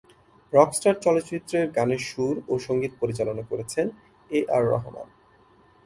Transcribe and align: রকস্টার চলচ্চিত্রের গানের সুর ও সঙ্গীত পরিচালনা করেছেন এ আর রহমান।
রকস্টার 0.53 0.95
চলচ্চিত্রের 1.01 1.65
গানের 1.71 2.01
সুর 2.09 2.35
ও 2.47 2.53
সঙ্গীত 2.59 2.93
পরিচালনা 2.99 3.43
করেছেন 3.51 3.85
এ 4.31 4.39
আর 4.55 4.63
রহমান। 4.65 5.07